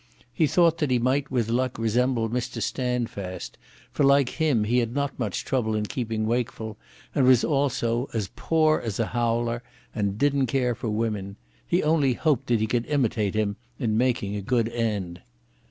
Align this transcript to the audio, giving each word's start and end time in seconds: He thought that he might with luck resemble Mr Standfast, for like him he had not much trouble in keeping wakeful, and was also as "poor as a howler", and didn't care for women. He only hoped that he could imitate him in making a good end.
He 0.33 0.47
thought 0.47 0.79
that 0.79 0.89
he 0.89 0.97
might 0.97 1.29
with 1.29 1.47
luck 1.49 1.77
resemble 1.77 2.27
Mr 2.27 2.59
Standfast, 2.59 3.55
for 3.91 4.03
like 4.03 4.29
him 4.29 4.63
he 4.63 4.79
had 4.79 4.95
not 4.95 5.19
much 5.19 5.45
trouble 5.45 5.75
in 5.75 5.85
keeping 5.85 6.25
wakeful, 6.25 6.75
and 7.13 7.23
was 7.23 7.43
also 7.43 8.09
as 8.11 8.31
"poor 8.35 8.79
as 8.79 8.99
a 8.99 9.05
howler", 9.05 9.61
and 9.93 10.17
didn't 10.17 10.47
care 10.47 10.73
for 10.73 10.89
women. 10.89 11.35
He 11.67 11.83
only 11.83 12.13
hoped 12.13 12.47
that 12.47 12.61
he 12.61 12.65
could 12.65 12.87
imitate 12.87 13.35
him 13.35 13.57
in 13.77 13.95
making 13.95 14.35
a 14.35 14.41
good 14.41 14.69
end. 14.69 15.21